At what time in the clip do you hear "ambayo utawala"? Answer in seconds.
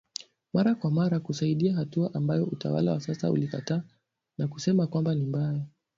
2.13-2.91